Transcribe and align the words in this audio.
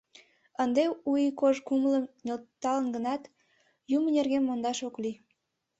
Ынде 0.63 0.83
у 1.09 1.11
ий 1.23 1.31
кож 1.39 1.55
кумылым 1.67 2.05
нӧлталын 2.25 2.87
гынат, 2.95 3.21
юмо 3.95 4.07
нерген 4.17 4.43
мондаш 4.45 4.79
ок 4.87 4.95
лий. 5.03 5.17